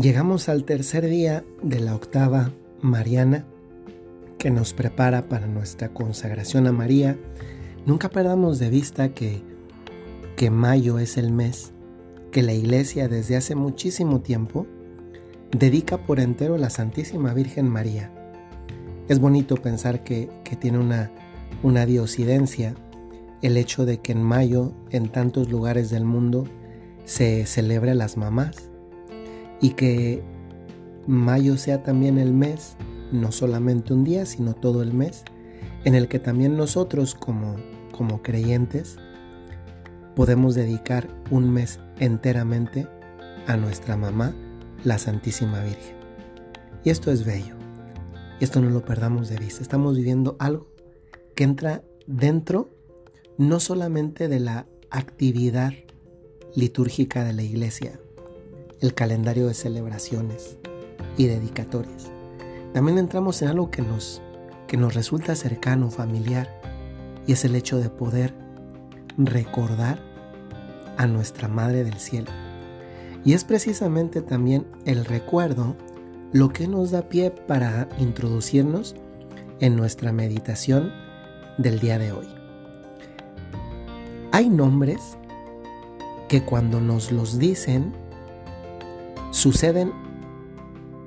[0.00, 3.44] Llegamos al tercer día de la octava mariana
[4.38, 7.18] que nos prepara para nuestra consagración a María.
[7.84, 9.42] Nunca perdamos de vista que,
[10.36, 11.72] que mayo es el mes
[12.32, 14.66] que la iglesia desde hace muchísimo tiempo
[15.50, 18.10] dedica por entero a la Santísima Virgen María.
[19.08, 21.10] Es bonito pensar que, que tiene una,
[21.62, 22.74] una diosidencia
[23.42, 26.46] el hecho de que en mayo en tantos lugares del mundo
[27.04, 28.69] se celebre a las mamás
[29.60, 30.22] y que
[31.06, 32.76] mayo sea también el mes,
[33.12, 35.24] no solamente un día, sino todo el mes,
[35.84, 37.56] en el que también nosotros como,
[37.92, 38.96] como creyentes
[40.14, 42.86] podemos dedicar un mes enteramente
[43.46, 44.34] a nuestra mamá,
[44.84, 45.96] la Santísima Virgen.
[46.84, 47.54] Y esto es bello.
[48.38, 49.62] Y esto no lo perdamos de vista.
[49.62, 50.68] Estamos viviendo algo
[51.34, 52.70] que entra dentro
[53.38, 55.72] no solamente de la actividad
[56.54, 58.00] litúrgica de la iglesia,
[58.80, 60.56] el calendario de celebraciones
[61.16, 62.10] y dedicatorias.
[62.72, 64.22] También entramos en algo que nos,
[64.66, 66.48] que nos resulta cercano, familiar,
[67.26, 68.34] y es el hecho de poder
[69.16, 69.98] recordar
[70.96, 72.30] a nuestra Madre del Cielo.
[73.24, 75.76] Y es precisamente también el recuerdo
[76.32, 78.94] lo que nos da pie para introducirnos
[79.60, 80.92] en nuestra meditación
[81.58, 82.26] del día de hoy.
[84.32, 85.18] Hay nombres
[86.28, 87.92] que cuando nos los dicen
[89.30, 89.92] suceden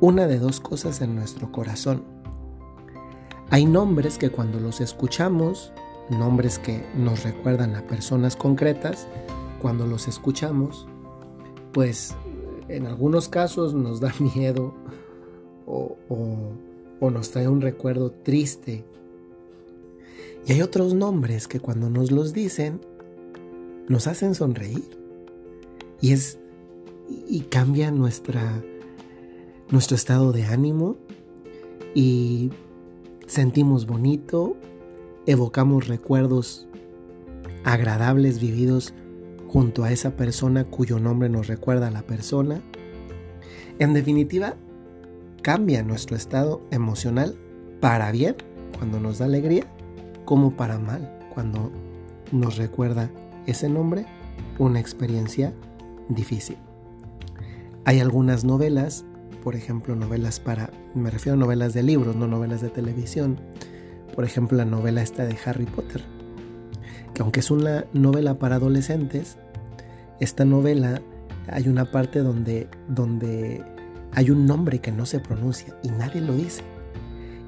[0.00, 2.04] una de dos cosas en nuestro corazón.
[3.50, 5.72] Hay nombres que cuando los escuchamos,
[6.10, 9.06] nombres que nos recuerdan a personas concretas,
[9.60, 10.86] cuando los escuchamos,
[11.72, 12.14] pues
[12.68, 14.74] en algunos casos nos da miedo
[15.66, 15.96] o,
[17.00, 18.84] o nos trae un recuerdo triste.
[20.46, 22.80] Y hay otros nombres que cuando nos los dicen,
[23.88, 24.96] nos hacen sonreír.
[26.00, 26.38] Y es
[27.08, 28.62] y cambia nuestra,
[29.70, 30.96] nuestro estado de ánimo
[31.94, 32.50] y
[33.26, 34.56] sentimos bonito,
[35.26, 36.68] evocamos recuerdos
[37.64, 38.94] agradables vividos
[39.48, 42.60] junto a esa persona cuyo nombre nos recuerda a la persona.
[43.78, 44.54] En definitiva,
[45.42, 47.36] cambia nuestro estado emocional
[47.80, 48.36] para bien
[48.76, 49.66] cuando nos da alegría,
[50.24, 51.70] como para mal cuando
[52.32, 53.10] nos recuerda
[53.46, 54.06] ese nombre
[54.58, 55.52] una experiencia
[56.08, 56.56] difícil.
[57.86, 59.04] Hay algunas novelas,
[59.44, 63.38] por ejemplo, novelas para, me refiero a novelas de libros, no novelas de televisión.
[64.12, 66.02] Por ejemplo, la novela esta de Harry Potter,
[67.14, 69.38] que aunque es una novela para adolescentes,
[70.18, 71.00] esta novela
[71.46, 73.62] hay una parte donde, donde
[74.10, 76.64] hay un nombre que no se pronuncia y nadie lo dice.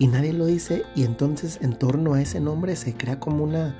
[0.00, 3.78] Y nadie lo dice y entonces en torno a ese nombre se crea como una,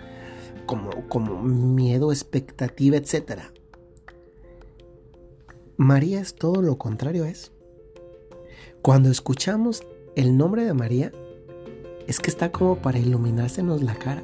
[0.66, 3.50] como, como miedo, expectativa, etcétera.
[5.77, 7.51] María es todo lo contrario a eso.
[8.81, 9.83] Cuando escuchamos
[10.15, 11.11] el nombre de María,
[12.07, 14.23] es que está como para iluminársenos la cara.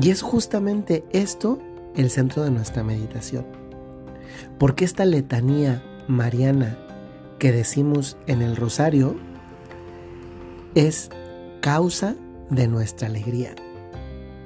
[0.00, 1.58] Y es justamente esto
[1.96, 3.46] el centro de nuestra meditación.
[4.58, 6.78] Porque esta letanía mariana
[7.40, 9.16] que decimos en el rosario
[10.76, 11.10] es
[11.60, 12.14] causa
[12.48, 13.56] de nuestra alegría.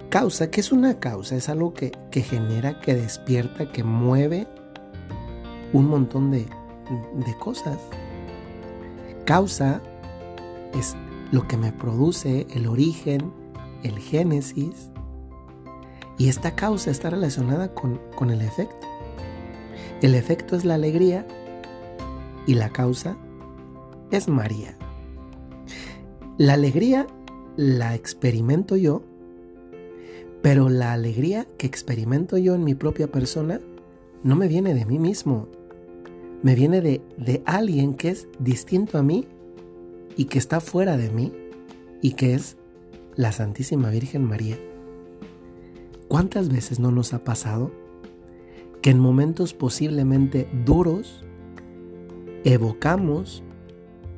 [0.08, 1.36] Causa, ¿qué es una causa?
[1.36, 4.46] Es algo que, que genera, que despierta, que mueve
[5.72, 6.46] un montón de,
[7.38, 7.78] cosas.
[9.24, 9.80] Causa
[10.74, 10.96] es
[11.32, 13.32] lo que me produce el origen,
[13.82, 14.90] el génesis.
[16.18, 18.86] Y esta causa está relacionada con, con, el efecto.
[20.00, 21.26] El efecto es la alegría
[22.46, 23.16] y la causa
[24.10, 24.76] es María.
[26.38, 27.06] La alegría
[27.56, 29.02] la experimento yo,
[30.42, 33.60] pero la alegría que experimento yo en mi propia persona
[34.22, 35.48] no me viene de mí mismo,
[36.42, 39.26] me viene de, de alguien que es distinto a mí
[40.16, 41.32] y que está fuera de mí
[42.02, 42.56] y que es
[43.16, 44.58] la Santísima Virgen María.
[46.08, 47.72] ¿Cuántas veces no nos ha pasado
[48.80, 51.24] que en momentos posiblemente duros
[52.44, 53.42] evocamos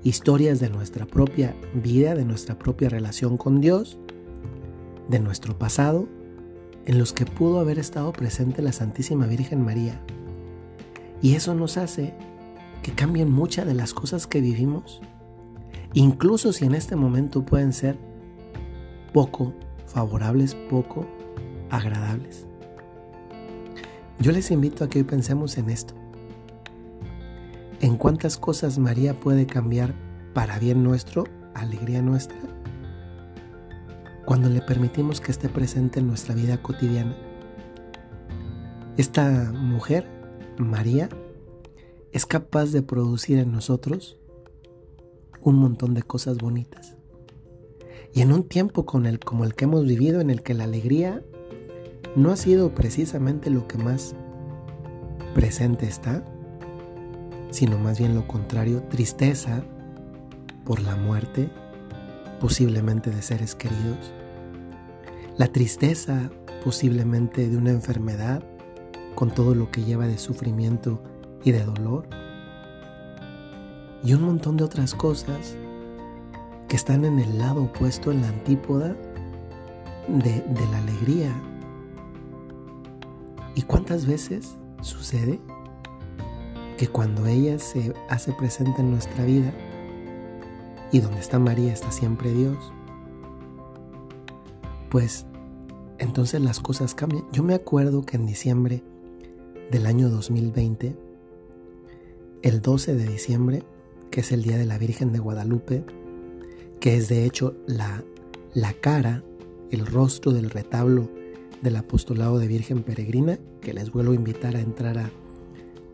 [0.03, 3.99] historias de nuestra propia vida, de nuestra propia relación con Dios,
[5.09, 6.06] de nuestro pasado,
[6.85, 10.03] en los que pudo haber estado presente la Santísima Virgen María?
[11.20, 12.15] Y eso nos hace
[12.82, 15.00] que cambien muchas de las cosas que vivimos,
[15.94, 17.99] incluso si en este momento pueden ser
[19.12, 19.53] poco
[19.87, 21.06] favorables, poco
[21.70, 22.47] agradables.
[24.20, 25.94] Yo les invito a que hoy pensemos en esto.
[27.81, 29.94] En cuántas cosas María puede cambiar
[30.35, 31.25] para bien nuestro,
[31.55, 32.38] alegría nuestra,
[34.25, 37.17] cuando le permitimos que esté presente en nuestra vida cotidiana.
[38.97, 40.18] Esta mujer
[40.58, 41.08] María
[42.12, 44.19] es capaz de producir en nosotros
[45.43, 46.96] un montón de cosas bonitas.
[48.12, 49.19] Y en un tiempo como el
[49.55, 51.22] que hemos vivido, en el que la alegría
[52.16, 54.16] no ha sido precisamente lo que más
[55.34, 56.25] presente está,
[57.50, 59.62] sino más bien lo contrario, tristeza
[60.64, 61.49] por la muerte,
[62.40, 64.12] posiblemente de seres queridos,
[65.37, 66.31] la tristeza
[66.64, 68.43] posiblemente de una enfermedad
[69.19, 71.03] con todo lo que lleva de sufrimiento
[71.43, 72.06] y de dolor,
[74.05, 75.56] y un montón de otras cosas
[76.69, 78.94] que están en el lado opuesto, en la antípoda
[80.06, 81.35] de, de la alegría.
[83.56, 85.41] ¿Y cuántas veces sucede
[86.76, 89.53] que cuando ella se hace presente en nuestra vida,
[90.93, 92.73] y donde está María está siempre Dios,
[94.91, 95.26] pues
[95.99, 97.25] entonces las cosas cambian.
[97.32, 98.85] Yo me acuerdo que en diciembre
[99.70, 100.97] del año 2020,
[102.43, 103.62] el 12 de diciembre,
[104.11, 105.85] que es el Día de la Virgen de Guadalupe,
[106.81, 108.03] que es de hecho la,
[108.55, 109.23] la cara,
[109.70, 111.11] el rostro del retablo
[111.62, 115.11] del apostolado de Virgen Peregrina, que les vuelvo a invitar a entrar a,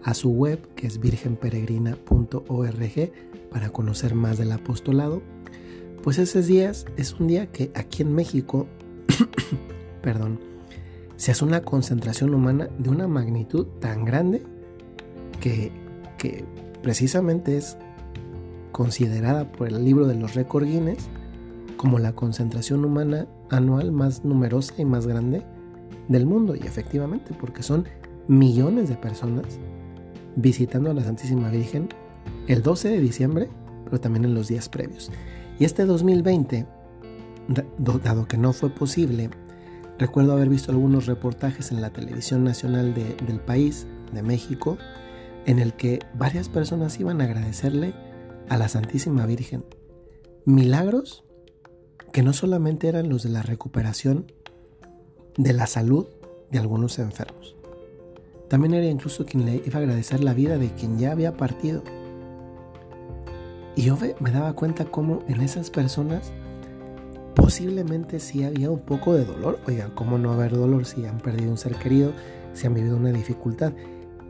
[0.03, 3.13] a su web, que es virgenperegrina.org,
[3.51, 5.23] para conocer más del apostolado.
[6.03, 8.67] Pues ese día es un día que aquí en México,
[10.03, 10.39] perdón,
[11.17, 14.43] se hace una concentración humana de una magnitud tan grande
[15.41, 15.73] que,
[16.19, 16.45] que
[16.83, 17.77] precisamente es
[18.73, 21.09] considerada por el libro de los récord Guinness
[21.77, 25.43] como la concentración humana anual más numerosa y más grande
[26.09, 26.57] del mundo.
[26.57, 27.85] Y efectivamente, porque son
[28.27, 29.59] millones de personas
[30.37, 31.89] visitando a la Santísima Virgen
[32.49, 33.49] el 12 de diciembre,
[33.85, 35.11] pero también en los días previos.
[35.59, 36.67] Y este 2020,
[38.03, 39.31] dado que no fue posible,
[39.99, 44.79] recuerdo haber visto algunos reportajes en la televisión nacional del país, de México,
[45.47, 47.95] en el que varias personas iban a agradecerle
[48.49, 49.65] a la Santísima Virgen.
[50.45, 51.25] Milagros
[52.13, 54.31] que no solamente eran los de la recuperación
[55.37, 56.07] de la salud
[56.51, 57.57] de algunos enfermos.
[58.49, 61.83] También era incluso quien le iba a agradecer la vida de quien ya había partido.
[63.75, 66.33] Y yo me daba cuenta cómo en esas personas
[67.35, 69.59] posiblemente sí había un poco de dolor.
[69.67, 72.13] Oigan, ¿cómo no haber dolor si han perdido un ser querido,
[72.53, 73.73] si han vivido una dificultad?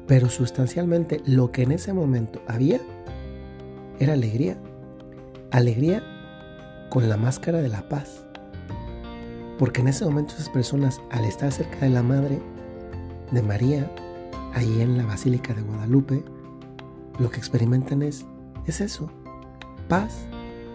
[0.06, 2.81] Pero sustancialmente lo que en ese momento había
[3.99, 4.56] era alegría.
[5.51, 6.03] Alegría
[6.91, 8.25] con la máscara de la paz.
[9.59, 12.41] Porque en ese momento esas personas, al estar cerca de la Madre
[13.31, 13.91] de María,
[14.53, 16.25] ahí en la Basílica de Guadalupe,
[17.19, 18.25] lo que experimentan es,
[18.67, 19.11] es eso,
[19.89, 20.27] paz.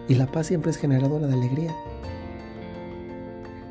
[0.08, 1.74] Y la paz siempre es generadora de alegría.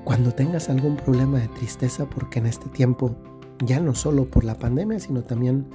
[0.10, 3.16] Cuando tengas algún problema de tristeza, porque en este tiempo,
[3.64, 5.68] ya no solo por la pandemia, sino también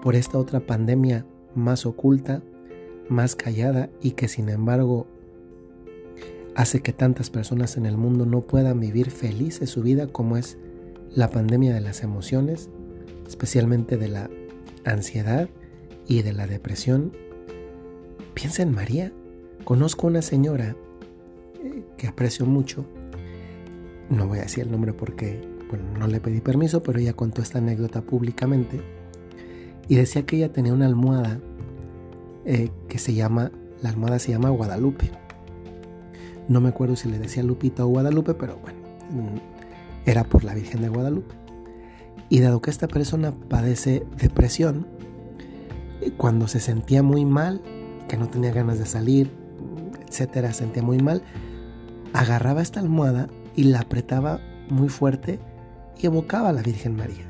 [0.00, 2.42] por esta otra pandemia más oculta,
[3.10, 5.06] más callada y que sin embargo
[6.54, 10.56] hace que tantas personas en el mundo no puedan vivir felices su vida como es
[11.14, 12.70] la pandemia de las emociones,
[13.28, 14.30] especialmente de la
[14.86, 15.50] ansiedad
[16.08, 17.12] y de la depresión.
[18.32, 19.12] Piensa en María.
[19.64, 20.76] Conozco una señora
[21.62, 22.86] eh, que aprecio mucho.
[24.12, 27.40] No voy a decir el nombre porque bueno, no le pedí permiso, pero ella contó
[27.40, 28.82] esta anécdota públicamente
[29.88, 31.40] y decía que ella tenía una almohada
[32.44, 35.10] eh, que se llama, la almohada se llama Guadalupe.
[36.46, 38.78] No me acuerdo si le decía Lupita o Guadalupe, pero bueno,
[39.12, 39.38] mm,
[40.04, 41.34] era por la Virgen de Guadalupe.
[42.28, 44.86] Y dado que esta persona padece depresión,
[46.02, 47.62] eh, cuando se sentía muy mal,
[48.08, 49.30] que no tenía ganas de salir,
[50.06, 51.22] etcétera, sentía muy mal,
[52.12, 55.38] agarraba esta almohada y la apretaba muy fuerte
[55.98, 57.26] y evocaba a la Virgen María.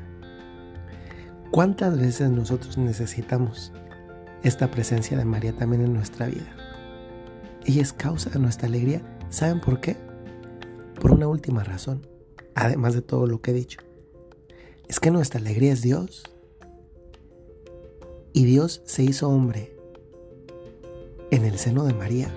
[1.50, 3.72] ¿Cuántas veces nosotros necesitamos
[4.42, 6.56] esta presencia de María también en nuestra vida.
[7.64, 9.02] Ella es causa de nuestra alegría.
[9.30, 9.96] ¿Saben por qué?
[11.00, 12.06] Por una última razón,
[12.54, 13.80] además de todo lo que he dicho.
[14.88, 16.24] Es que nuestra alegría es Dios.
[18.32, 19.76] Y Dios se hizo hombre
[21.30, 22.30] en el seno de María.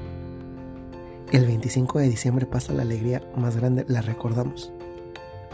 [1.35, 4.71] El 25 de diciembre pasa la alegría más grande, la recordamos.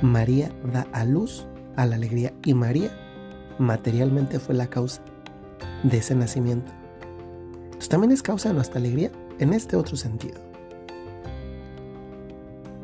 [0.04, 2.96] María da a luz a la alegría y María
[3.58, 5.02] materialmente fue la causa
[5.82, 6.72] de ese nacimiento.
[7.64, 10.40] Entonces también es causa de nuestra alegría en este otro sentido.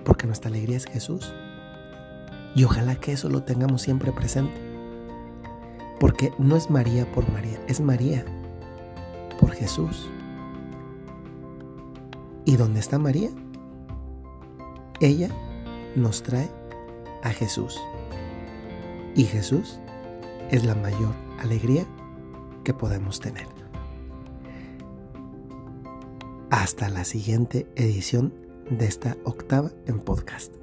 [0.04, 1.32] Porque nuestra alegría es Jesús.
[2.56, 4.60] Y ojalá que eso lo tengamos siempre presente.
[6.00, 8.26] Porque no es María por María, es María
[9.40, 10.10] por Jesús.
[12.48, 13.30] ¿Y dónde está María?
[15.02, 15.28] Ella
[15.98, 16.50] nos trae
[17.22, 17.78] a Jesús.
[19.16, 19.82] Y Jesús
[20.50, 21.86] es la mayor alegría
[22.64, 23.48] que podemos tener.
[26.50, 28.34] Hasta la siguiente edición
[28.70, 30.54] de esta octava en podcast.